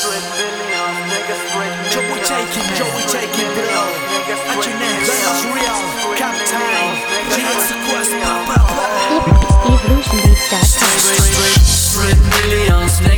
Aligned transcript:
straight 0.00 0.24
billions, 0.32 0.96
niggas 1.12 1.42
millions. 1.52 1.92
Joey 1.92 2.20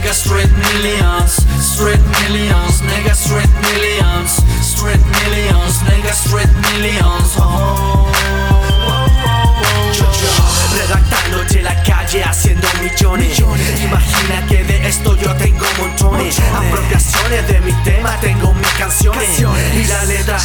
Straight 0.02 0.50
millions, 0.58 1.32
straight 1.62 2.02
millions, 2.26 2.82
straight 2.82 3.14
straight 3.14 3.52
millions. 3.62 4.41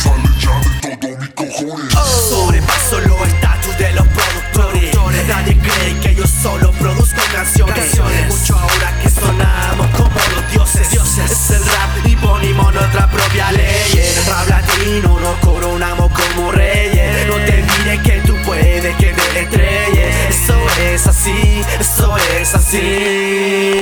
Sale 0.03 0.29
ya 0.39 0.59
de 0.89 0.97
todo 0.97 1.17
mi 1.17 1.27
cojones. 1.29 1.93
sobrepaso 2.29 3.01
los 3.01 3.27
estatus 3.27 3.77
de 3.77 3.93
los 3.93 4.07
productores. 4.07 5.27
Nadie 5.27 5.57
cree 5.57 5.99
que 6.01 6.15
yo 6.15 6.25
solo 6.27 6.71
produzco 6.73 7.21
canciones. 7.33 7.95
Mucho 8.29 8.57
ahora 8.57 8.99
que 9.01 9.09
sonamos 9.09 9.87
como 9.97 10.19
los 10.35 10.51
dioses. 10.51 10.93
Es 10.93 11.49
el 11.49 11.65
rap 11.65 12.05
y 12.05 12.15
ponimos 12.15 12.73
nuestra 12.73 13.09
propia 13.09 13.51
ley. 13.51 14.13
Rap 14.27 14.49
latino, 14.49 15.19
nos 15.19 15.35
coronamos 15.39 16.11
como 16.11 16.51
reyes. 16.51 17.27
No 17.27 17.35
te 17.35 17.63
diré 17.63 18.01
que 18.03 18.21
tú 18.25 18.35
puedes 18.45 18.95
que 18.97 19.13
te 19.13 19.39
estrelles. 19.41 20.15
Eso 20.29 20.55
es 20.79 21.07
así, 21.07 21.61
eso 21.79 22.17
es 22.39 22.53
así. 22.55 23.76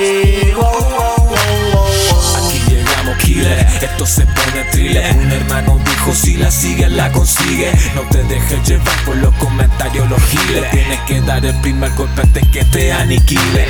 Se 4.06 4.26
pone 4.26 4.64
thriller 4.72 5.16
Un 5.16 5.32
hermano 5.32 5.80
dijo 5.84 6.14
si 6.14 6.38
la 6.38 6.52
sigue 6.52 6.90
la 6.90 7.12
consigue. 7.12 7.72
No 7.96 8.02
te 8.02 8.24
dejes 8.24 8.68
llevar 8.68 8.96
por 9.06 9.16
los 9.18 9.34
comentarios 9.36 10.10
los 10.10 10.22
giles. 10.24 10.70
Tienes 10.72 11.00
que 11.02 11.22
dar 11.22 11.46
el 11.46 11.56
primer 11.62 11.92
golpe 11.94 12.22
antes 12.22 12.48
que 12.50 12.64
te 12.66 12.94
aniquile. 12.94 13.68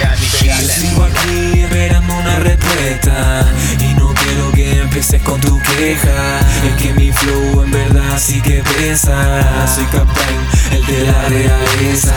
Sigo 0.67 1.03
aquí 1.03 1.61
esperando 1.61 2.13
una 2.13 2.39
respuesta. 2.39 3.45
Y 3.79 3.93
no 3.93 4.13
quiero 4.13 4.51
que 4.51 4.81
empieces 4.81 5.21
con 5.21 5.39
tu 5.39 5.59
queja. 5.59 6.39
Es 6.67 6.81
que 6.81 6.93
mi 6.93 7.11
flow 7.11 7.63
en 7.63 7.71
verdad 7.71 8.19
sí 8.19 8.41
que 8.41 8.63
pesa. 8.77 9.67
Soy 9.73 9.85
Captain, 9.85 10.39
el 10.71 10.85
de 10.85 11.03
la 11.05 11.21
realeza. 11.29 12.13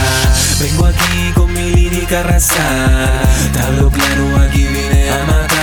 Vengo 0.61 0.87
aquí 0.87 1.33
con 1.35 1.53
mi 1.53 1.71
lírica 1.71 2.23
raza 2.25 2.57
Te 3.53 3.61
hablo 3.61 3.91
claro, 3.91 4.43
aquí 4.43 4.67
vine 4.67 5.11
a 5.11 5.25
matar 5.25 5.58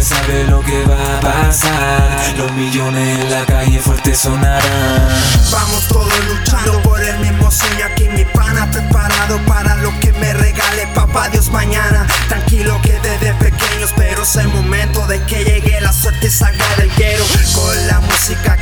Sabe 0.00 0.44
lo 0.44 0.60
que 0.62 0.82
va 0.86 1.18
a 1.18 1.20
pasar. 1.20 2.34
Los 2.38 2.50
millones 2.52 3.20
en 3.20 3.30
la 3.30 3.44
calle 3.44 3.78
fuerte 3.80 4.14
sonarán. 4.14 5.08
Vamos 5.52 5.86
todos 5.88 6.12
luchando 6.26 6.80
por 6.82 7.00
el 7.02 7.18
mismo 7.18 7.50
sueño. 7.50 7.84
Aquí 7.84 8.08
mi 8.08 8.24
pana 8.24 8.70
Preparado 8.70 9.38
para 9.46 9.76
lo 9.76 9.90
que 10.00 10.12
me 10.14 10.32
regale. 10.32 10.86
Papá 10.94 11.28
Dios 11.28 11.50
mañana. 11.50 12.06
Tranquilo 12.28 12.80
que 12.82 12.98
desde 13.00 13.34
pequeño 13.34 13.84
espero 13.84 14.22
es 14.22 14.36
el 14.36 14.48
momento 14.48 15.06
de 15.06 15.22
que 15.24 15.44
llegue 15.44 15.80
la 15.82 15.92
suerte 15.92 16.28
y 16.28 16.30
salga 16.30 16.64
del 16.76 16.90
guero 16.96 17.24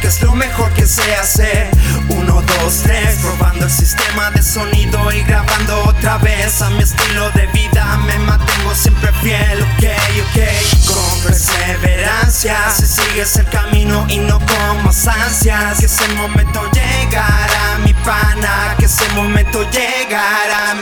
es 0.09 0.23
lo 0.23 0.35
mejor 0.35 0.73
que 0.73 0.87
sé 0.87 1.15
hacer 1.17 1.71
Uno, 2.09 2.43
dos, 2.43 2.81
tres 2.83 3.19
Probando 3.21 3.67
el 3.67 3.71
sistema 3.71 4.31
de 4.31 4.43
sonido 4.43 5.13
y 5.13 5.23
grabando 5.23 5.85
otra 5.85 6.17
vez 6.19 6.63
A 6.63 6.71
mi 6.71 6.83
estilo 6.83 7.31
de 7.33 7.47
vida. 7.49 7.99
Me 8.07 8.19
mantengo 8.21 8.75
siempre 8.75 9.13
fiel 9.23 9.63
Ok, 9.63 9.85
ok. 10.25 10.95
Con 10.95 11.23
perseverancia 11.25 12.57
Si 12.75 12.87
sigues 12.87 13.37
el 13.37 13.47
camino 13.51 14.07
y 14.09 14.19
no 14.19 14.39
con 14.39 14.85
más 14.85 15.07
ansias. 15.07 15.79
Que 15.79 15.87
ese 15.87 16.09
momento 16.15 16.63
llegará 16.73 17.79
mi 17.85 17.93
pana 17.93 18.75
Que 18.79 18.87
ese 18.87 19.07
momento 19.11 19.63
llegará 19.71 20.75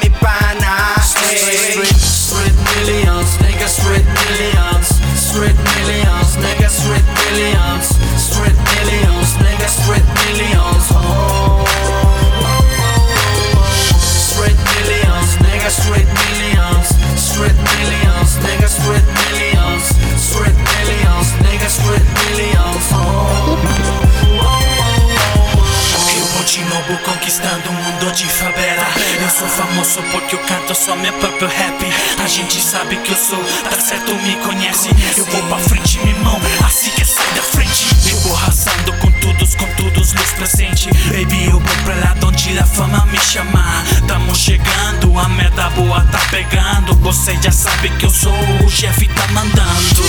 sou 29.38 29.48
famoso 29.48 30.02
porque 30.12 30.34
eu 30.34 30.38
canto 30.40 30.74
só 30.74 30.96
minha 30.96 31.12
própria 31.12 31.48
rap. 31.48 31.84
A 32.24 32.26
gente 32.26 32.58
sabe 32.60 32.96
que 32.96 33.12
eu 33.12 33.16
sou, 33.16 33.38
tá 33.68 33.78
certo, 33.78 34.14
me 34.14 34.34
conhece. 34.36 34.88
Eu 35.16 35.26
vou 35.26 35.42
pra 35.42 35.58
frente, 35.58 35.98
meu 35.98 36.08
irmão, 36.08 36.40
assim 36.64 36.90
que 36.90 37.04
sai 37.04 37.26
da 37.34 37.42
frente. 37.42 37.86
Eu 38.10 38.18
vou 38.20 38.34
arrasando 38.34 38.92
com 38.94 39.10
todos, 39.20 39.54
com 39.54 39.66
todos 39.74 40.14
os 40.14 40.32
presentes. 40.32 40.86
Baby, 41.08 41.46
eu 41.46 41.60
vou 41.60 41.76
pra 41.84 41.94
lá 41.96 42.14
de 42.14 42.24
onde 42.24 42.58
a 42.58 42.64
fama 42.64 43.04
me 43.06 43.18
chamar 43.18 43.84
Tamo 44.06 44.34
chegando, 44.34 45.18
a 45.18 45.28
merda 45.28 45.68
boa 45.70 46.00
tá 46.10 46.18
pegando. 46.30 46.94
Você 47.02 47.36
já 47.42 47.52
sabe 47.52 47.90
que 47.90 48.06
eu 48.06 48.10
sou 48.10 48.32
o 48.64 48.70
chefe, 48.70 49.06
tá 49.08 49.26
mandando. 49.28 50.02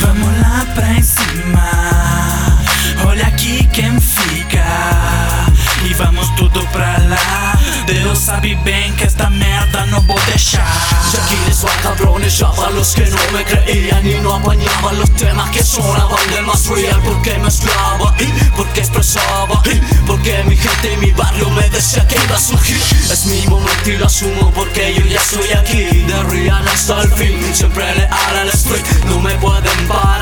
Vamos 0.00 0.40
lá 0.40 0.66
pra 0.74 1.02
cima 1.02 1.95
Sabe 8.26 8.56
bem 8.56 8.92
que 8.94 9.04
esta 9.04 9.30
merda 9.30 9.86
não 9.86 10.00
vou 10.00 10.18
deixar 10.26 10.66
Ya 11.12 11.20
quieres 11.28 11.64
a 11.64 11.68
cabrones, 11.80 12.36
ya 12.36 12.50
los 12.74 12.92
que 12.92 13.08
no 13.08 13.32
me 13.32 13.44
creían 13.44 14.04
y 14.04 14.14
no 14.14 14.34
apañaban 14.34 14.98
los 14.98 15.14
temas 15.14 15.48
que 15.50 15.62
sonaban 15.62 16.28
del 16.30 16.44
más 16.44 16.66
real 16.66 17.00
porque 17.04 17.38
mezclaba 17.38 18.12
porque 18.56 18.80
expresaba 18.80 19.62
porque 20.08 20.42
mi 20.44 20.56
gente 20.56 20.94
y 20.94 20.96
mi 20.96 21.12
barrio 21.12 21.50
me 21.50 21.70
decía 21.70 22.04
que 22.08 22.16
iba 22.16 22.34
a 22.34 22.40
surgir. 22.40 22.80
Es 23.12 23.26
mi 23.26 23.46
momento 23.46 23.90
y 23.90 23.96
lo 23.96 24.06
asumo 24.06 24.50
porque 24.52 24.92
yo 24.94 25.06
ya 25.06 25.20
estoy 25.20 25.52
aquí 25.52 25.84
de 25.84 26.22
real 26.24 26.66
hasta 26.66 27.02
el 27.02 27.12
fin. 27.12 27.54
Siempre 27.54 27.94
leal 27.94 28.36
al 28.40 28.48
street 28.48 28.84
no 29.04 29.20
me 29.20 29.36
pueden 29.36 29.86
parar 29.86 30.15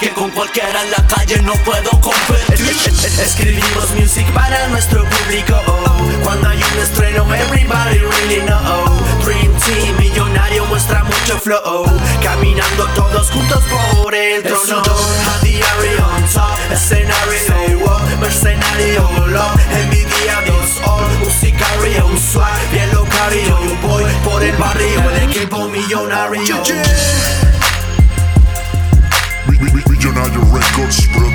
que 0.00 0.08
con 0.10 0.30
cualquiera 0.30 0.82
en 0.82 0.90
la 0.92 1.06
calle 1.06 1.42
no 1.42 1.52
puedo 1.62 1.90
competir. 2.00 2.74
Escribimos 3.22 3.90
music 3.98 4.26
para 4.32 4.66
nuestro 4.68 5.04
público. 5.04 5.60
Oh. 5.66 6.24
Cuando 6.24 6.48
hay 6.48 6.56
un 6.56 6.78
estreno 6.78 7.26
everybody 7.34 7.98
really 7.98 8.40
know. 8.46 8.86
Dream 9.22 9.52
Team 9.60 9.96
millonario 9.98 10.64
muestra 10.66 11.04
mucho 11.04 11.38
flow. 11.38 11.84
Caminando 12.22 12.86
todos 12.94 13.30
juntos 13.30 13.62
por 13.92 14.14
el 14.14 14.42
trono. 14.42 14.82
A 14.82 15.44
diario 15.44 16.06
on 16.16 16.22
top 16.32 16.72
Escenario 16.72 17.84
oh, 17.84 18.16
Mercenario 18.20 19.26
love 19.26 19.60
Envidiados. 19.82 20.80
All 20.86 21.06
Música 21.18 21.66
río 21.82 22.06
Un 22.06 22.18
swag 22.18 22.70
bien 22.72 22.90
locario. 22.94 23.58
Voy 23.82 24.04
por 24.24 24.42
el 24.42 24.56
barrio 24.56 25.10
El 25.10 25.30
equipo 25.30 25.68
millonario. 25.68 26.56
Mi- 26.56 27.49
mi- 30.00 30.06
mi- 30.08 30.10
Millonario 30.10 30.40
Records 30.50 31.06
Production. 31.08 31.29